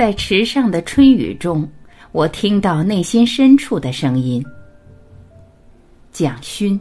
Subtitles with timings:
[0.00, 1.68] 在池上的春雨中，
[2.12, 4.42] 我听到内心深处的声音。
[6.10, 6.80] 蒋勋。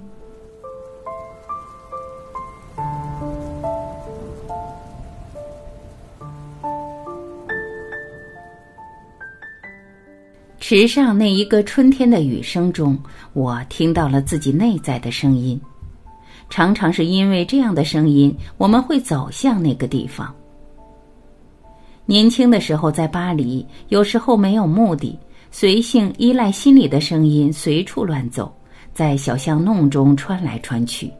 [10.61, 12.97] 池上那一个春天的雨声中，
[13.33, 15.59] 我听到了自己内在的声音。
[16.49, 20.33] 常常是因为这样的声音，我们会走向那个地方。
[22.09, 25.15] 年轻的时候在巴黎，有时候没有目的，
[25.51, 28.51] 随性依赖心里的声音，随处乱走，
[28.95, 31.11] 在小巷弄中穿来穿去。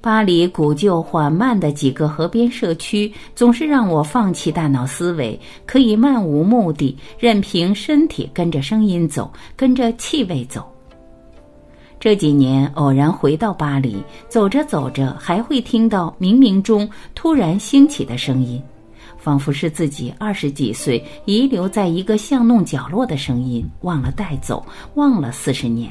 [0.00, 10.68] 巴黎古旧缓慢的几个河边社区，总是让我放弃大脑思维，可以漫无目的，任凭身体跟着声音走，跟着气味走。
[12.00, 18.60] 这几年偶然回到巴黎，走着走着，还会听到冥冥中突然兴起的声音，
[19.24, 24.62] 仿佛是自己二十几岁遗留在一个巷弄角落的声音，忘了带走，
[24.96, 25.90] 忘了四十年。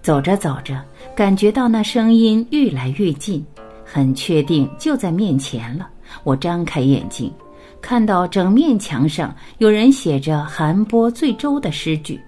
[0.00, 0.80] 走着走着，
[1.16, 3.44] 感觉到那声音愈来愈近，
[3.84, 5.90] 很确定就在面前了。
[6.22, 7.32] 我张开眼睛，
[7.82, 12.20] 看到整面墙上有人写着韩波醉舟的诗句。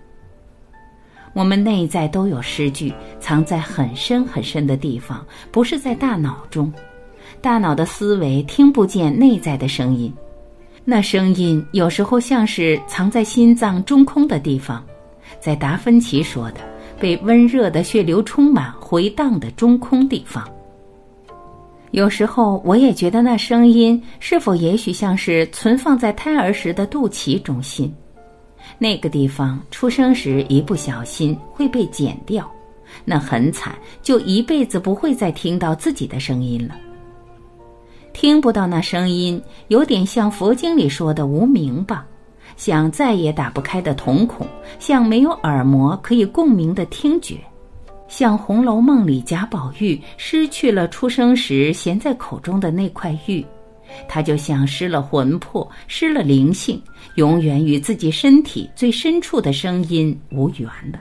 [1.35, 6.73] 我们内在都有诗句，藏在很深很深的地方，不是在大脑中。
[7.47, 10.13] 大脑的思维听不见内在的声音，
[10.85, 14.85] 那声音有时候像是藏在心脏中空的地方，
[15.39, 16.57] 在达芬奇说的。
[16.99, 20.45] 被温热的血流充满回荡的中空地方。
[21.93, 27.95] 有时候我也觉得那声音是否也许像是存放在胎儿时的肚脐中心，
[28.77, 32.51] 那个地方出生时一不小心会被剪掉，
[33.05, 33.73] 那很惨，
[34.03, 36.75] 就一辈子不会再听到自己的声音了。
[38.17, 42.07] 听不到那声音，有点像佛经里说的无名吧。
[42.57, 44.47] 像再也打不开的瞳孔，
[44.79, 47.37] 像没有耳膜可以共鸣的听觉，
[48.09, 53.45] 像《红楼梦》里贾宝玉失去了出生时衔在口中的那块玉，
[54.09, 56.83] 他就像失了魂魄、失了灵性，
[57.17, 60.99] 永远与自己身体最深处的声音无缘了。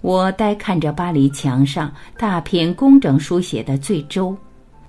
[0.00, 4.36] 我呆看着巴黎墙上大片工整书写的最舟，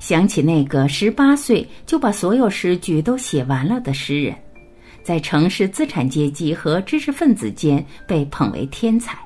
[0.01, 4.35] 想起那个十八岁就把所有诗句都写完了的诗人。
[5.03, 9.19] 在城市资产阶级和知识分子间被捧为天才。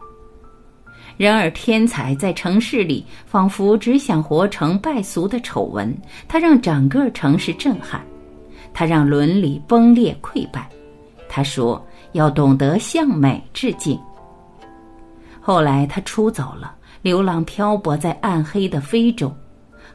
[1.16, 5.97] 然而，天才在城市里仿佛只想活成败俗的丑闻。
[6.28, 8.06] 他让整个城市震撼，
[8.74, 10.69] 他让伦理崩裂溃败。
[11.30, 11.81] 他说
[12.12, 13.97] 要懂得向美致敬。
[15.40, 19.34] 后来，他出走了，流浪漂泊在暗黑的非洲，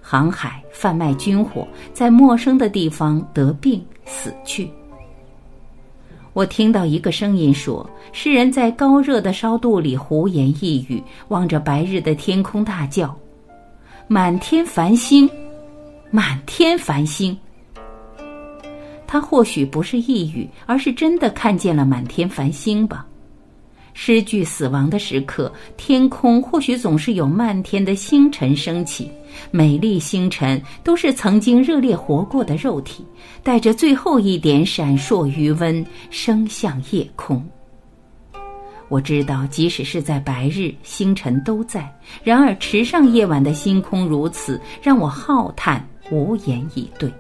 [0.01, 4.71] 航海贩卖军火，在陌生的地方得病死去。
[6.33, 13.15] 我听到一个声音说：“诗人在高热的烧肚里胡言一语，望着白日的天空大叫
[14.07, 15.29] ：‘满天繁星，
[16.11, 17.37] 满天繁星。’
[19.09, 23.05] 他或许不是抑郁，而是真的看见了满天繁星吧。”
[24.03, 29.13] 诗句死亡的时刻，天空或许总是有漫天的星辰升起。
[29.51, 33.05] 美丽星辰都是曾经热烈活过的肉体，
[33.43, 37.47] 带着最后一点闪烁余温，升向夜空。
[38.89, 41.83] 我知道，即使是在白日，星辰都在；
[42.25, 47.13] 然而，池上夜晚的星空如此，让我浩叹，无言以对。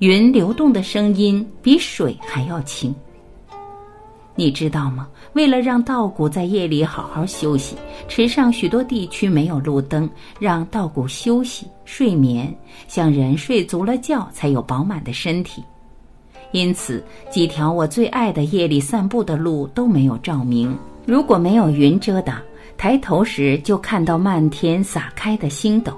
[0.00, 2.92] 云流动的声音比水还要轻。
[4.38, 5.08] 你知道吗？
[5.32, 7.74] 为了让稻谷在夜里好好休息，
[8.06, 12.56] 池上许多地区没有路灯，让稻谷休息睡眠，
[12.86, 15.64] 像人睡足了觉才有饱满的身体。
[16.52, 20.78] 因此，几条我最爱的夜里散步的路都没有照明。
[21.04, 22.40] 如果没有云遮挡，
[22.76, 25.92] 抬头时就看到漫天洒开的星斗。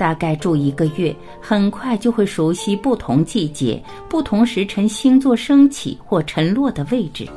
[0.00, 7.28] 大概住一个月，很快就会熟悉不同季节、不同时辰星座升起或沉落的位置。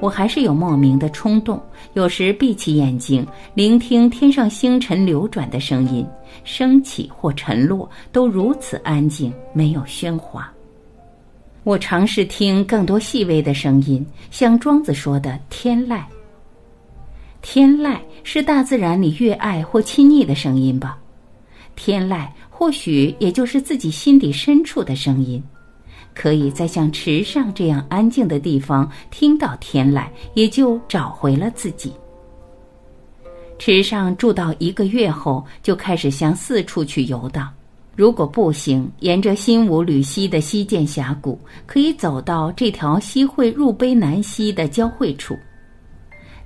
[0.00, 1.62] 我还是有莫名的冲动，
[1.92, 3.24] 有时闭起眼睛，
[3.54, 6.04] 聆听天上星辰流转的声音，
[6.42, 10.52] 升起或沉落都如此安静，没有喧哗。
[11.62, 16.02] 我尝试听更多细微的声音，像庄子说的“天籁”。
[17.42, 20.98] 天籁是大自然里越爱或亲昵的声音吧。
[21.76, 25.42] 天籁或许也就是自己心底深处的声音，
[26.14, 31.92] 可以在像池上这样安静的地方听到天籁，也就找回了自己。
[33.58, 37.48] 池上住到一个月后，就开始向四处去游荡，
[37.94, 45.36] 如果步行，沿着新武吕溪的溪涧峡谷，可以走到这条溪汇入卑南溪的交汇处。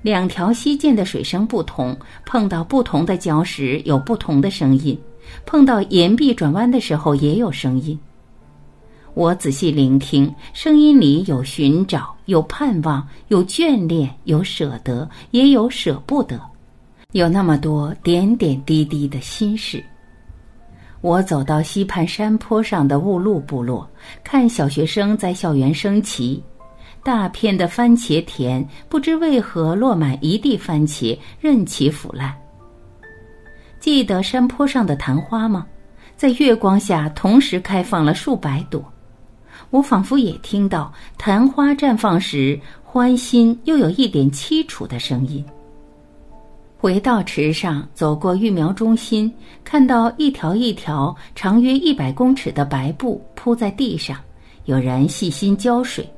[0.05, 1.97] 两条溪涧的水声不同，
[2.27, 4.95] 碰到不同的礁石有不同的声音，
[5.47, 7.99] 碰到岩壁转弯的时候也有声音。
[9.15, 16.39] 我仔细聆听，声音里有寻找，有盼望，有眷恋，有舍得，也有舍不得，
[17.13, 19.83] 有那么多点点滴滴的心事。
[21.01, 23.89] 我走到溪畔山坡上的雾露部落，
[24.23, 26.43] 看小学生在校园升旗。
[27.05, 32.35] 大片的番茄田，不知为何落满一地番茄，任其腐烂。
[33.79, 35.67] 记得山坡上的昙花吗？
[36.17, 38.83] 在月光下同时开放了数百朵。
[39.69, 45.45] 我仿佛也听到昙花绽放时欢欣又有一点凄楚的声音。
[46.79, 49.31] 回到池上，走过育苗中心，
[49.63, 54.17] 看到一条一条长约一百公尺的白布铺在地上，
[54.63, 56.09] 有人细心浇水。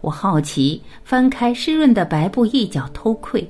[0.00, 3.48] 我好奇，翻开湿润的白布，一角偷窥，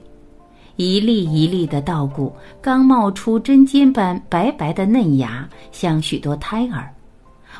[0.76, 6.88] 一粒一粒的稻谷刚冒出针尖般白白的嫩芽，像许多胎儿。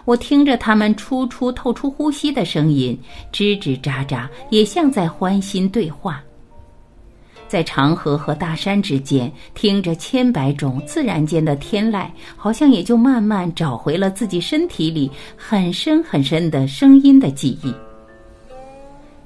[0.05, 2.99] 我听着它们初出透出呼吸的声音，
[3.33, 6.23] 吱吱喳喳，也像在欢欣对话。
[7.49, 17.73] 在长河和大山之间，听着千百种自然间的天籁，好像也就慢慢找回了自己身体里很深很深的声音的记忆。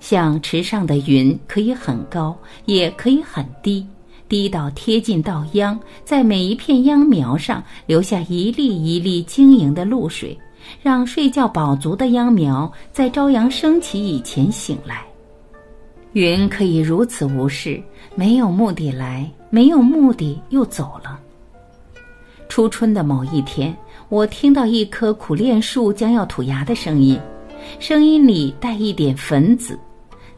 [0.00, 3.86] 像池上的云，可以很高，也可以很低，
[4.28, 10.36] 低到贴近稻秧，在每一片秧苗上留下一粒一粒晶莹的露水，
[10.82, 15.04] 让睡觉饱足的秧苗在朝阳升起以前醒来。
[16.14, 17.80] 云可以如此无视，
[18.16, 21.20] 没有目的来，没有目的又走了。
[22.48, 23.72] 初春的某一天，
[24.08, 27.16] 我听到一棵苦楝树将要吐芽的声音，
[27.78, 29.78] 声音里带一点粉紫。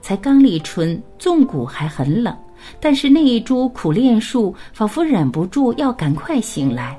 [0.03, 2.37] 才刚立春，纵谷还很冷，
[2.79, 6.99] 但是那一株苦楝树仿佛忍不住要赶快醒来。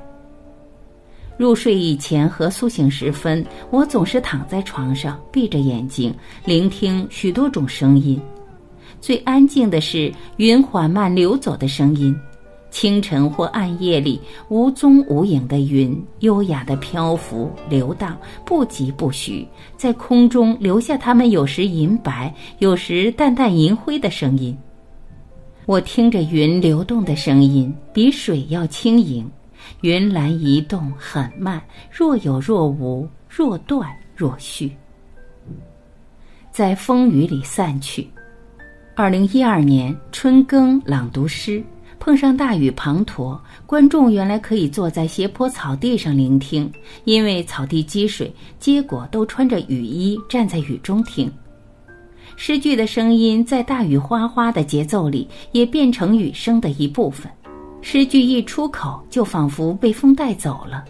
[1.35, 6.13] 入睡以前和苏醒时分，我总是躺在床上，闭着眼睛，
[6.45, 8.19] 聆听许多种声音。
[9.01, 12.15] 最安静的是云缓慢流走的声音。
[12.73, 19.47] 清晨或暗夜里，无踪无影的云，优雅的漂浮流荡，不疾不徐，
[19.77, 24.57] 在空中留下它们有时银白，有时淡淡银灰的声音。
[25.67, 29.29] 我听着云流动的声音，比水要轻盈。
[29.81, 31.61] 云岚移动很慢，
[31.91, 34.71] 若有若无，若断若续，
[36.51, 38.09] 在风雨里散去。
[38.95, 41.63] 二零一二年春耕朗读诗。
[42.05, 46.69] 碰上大雨滂沱，观众原来可以坐在斜坡草地上聆听，
[47.05, 48.29] 因为草地积水，
[48.59, 51.31] 结果都穿着雨衣站在雨中听。
[52.35, 57.31] 诗句的声音在大雨哗哗的节奏里也变成雨声的一部分，
[57.81, 60.83] 诗句一出口就仿佛被风带走了。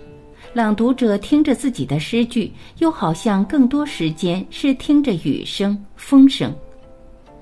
[0.51, 6.51] 朗读者听着自己的诗句，又好像更多时间是听着雨声、风声，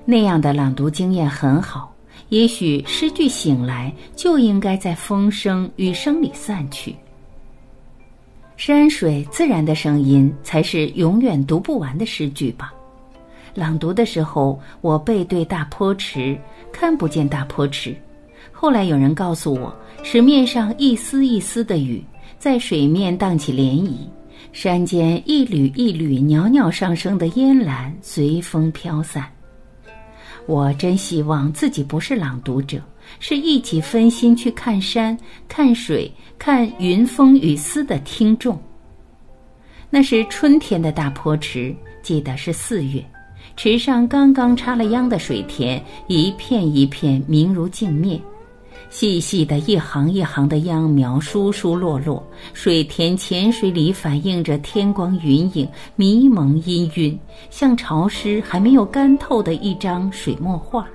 [0.04, 1.90] 那样的朗读经验很好。
[2.32, 6.96] 也许诗句醒来就应该在风声、雨声里散去。
[8.56, 12.72] 山水自然的声音才是永远读不完的诗句吧。
[13.54, 16.34] 朗读的时候，我背对大坡池，
[16.72, 17.94] 看不见大坡池。
[18.50, 19.70] 后来有人告诉我，
[20.02, 22.02] 池面上一丝一丝的雨
[22.38, 23.92] 在水面荡起涟漪，
[24.54, 29.30] 山间一缕一缕袅袅上升的烟岚随风飘散。
[30.46, 32.80] 我真希望自己不是朗读者，
[33.20, 35.16] 是一起分心去看山、
[35.48, 38.60] 看水、看云风雨丝的听众。
[39.88, 43.04] 那是春天的大坡池，记得是四月，
[43.56, 48.20] 池上刚刚插了秧的水田，一片一片明如镜面。
[48.92, 52.22] 细细的一行一行的秧苗疏疏落落，
[52.52, 57.16] 水田浅水里反映着天光云影，迷蒙氤氲，
[57.48, 60.86] 像潮湿还没有干透的一张水墨画。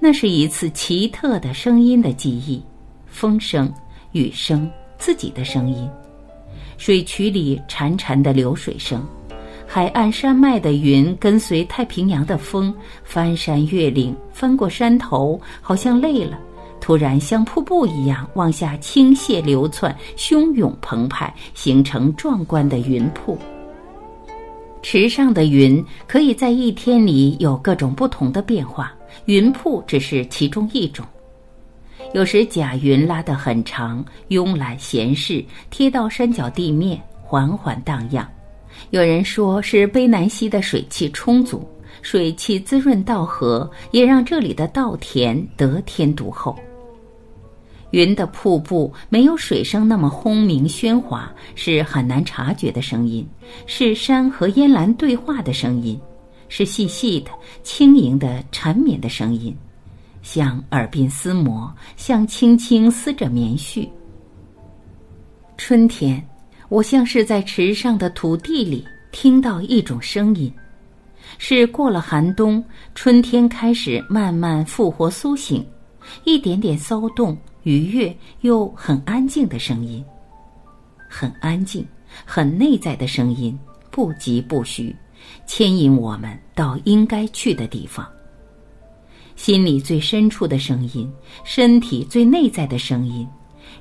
[0.00, 2.62] 那是一次奇特的声音的记忆：
[3.04, 3.70] 风声、
[4.12, 5.86] 雨声、自己的声音，
[6.78, 9.06] 水渠里潺潺的流水声。
[9.74, 16.38] 海岸山脉的云跟随太平洋的风，翻山越岭，翻过山头，好像累了，
[16.78, 23.38] 突然像瀑布一样往下倾泻流窜，汹涌澎湃，形成壮观的云瀑。
[24.82, 28.92] 池上的云可以在一天里有各种不同的变化，
[29.24, 31.02] 云瀑只是其中一种。
[32.12, 38.28] 有时假云拉得很长，慵懒闲适，贴到山脚地面，缓缓荡漾。
[38.90, 41.66] 有人说是卑南溪的水气充足，
[42.02, 46.56] 水气滋润稻禾，也让这里的稻田得天独厚。
[47.90, 53.26] 云的瀑布没有水声那么轰鸣喧哗，是很难察觉的声音，
[53.66, 56.00] 是山和烟岚对话的声音，
[56.48, 57.30] 是细细的、
[57.62, 59.54] 轻盈的、缠绵的声音。
[60.22, 63.86] 像耳鬓厮磨，像轻轻撕着棉絮。
[65.58, 66.24] 春天，
[66.72, 70.50] 我像是在池上的土地里听到一种声音，
[71.36, 72.64] 是过了寒冬，
[72.94, 75.62] 春天开始慢慢复活苏醒，
[76.24, 80.02] 一点点骚动、愉悦又很安静的声音，
[81.10, 81.86] 很安静、
[82.24, 83.54] 很内在的声音，
[83.90, 84.96] 不疾不徐，
[85.46, 88.08] 牵引我们到应该去的地方。
[89.36, 91.12] 心里最深处的声音，
[91.44, 93.28] 身体最内在的声音，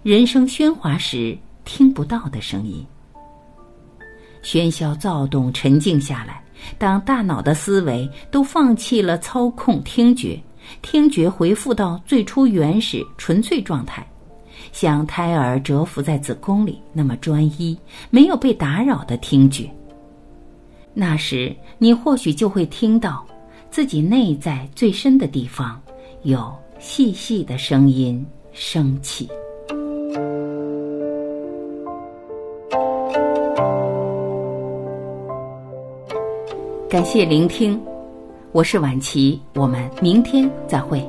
[0.03, 2.85] 人生喧哗时听不到的声音。
[4.43, 6.43] 喧嚣躁动沉静下来，
[6.77, 10.41] 当大脑的思维都放弃了操控听觉，
[10.81, 14.05] 听觉回复到最初原始纯粹状态，
[14.71, 17.77] 像胎儿蛰伏在子宫里那么专一、
[18.09, 19.69] 没有被打扰的听觉。
[20.93, 23.25] 那时，你或许就会听到。
[23.69, 25.81] 自己内在最深的地方，
[26.23, 29.29] 有细细的声音升起。
[36.91, 37.81] 感谢聆听，
[38.51, 41.01] 我是晚琪，我们明天再会。